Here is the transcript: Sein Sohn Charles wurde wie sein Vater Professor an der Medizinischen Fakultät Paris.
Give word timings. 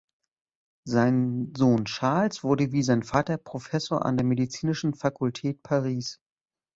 Sein 0.87 1.53
Sohn 1.55 1.85
Charles 1.85 2.43
wurde 2.43 2.71
wie 2.71 2.81
sein 2.81 3.03
Vater 3.03 3.37
Professor 3.37 4.03
an 4.03 4.17
der 4.17 4.25
Medizinischen 4.25 4.95
Fakultät 4.95 5.61
Paris. 5.61 6.19